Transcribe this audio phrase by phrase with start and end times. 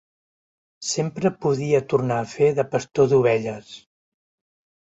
[0.91, 3.73] Sempre podia tornar a fer de pastor d'ovelles.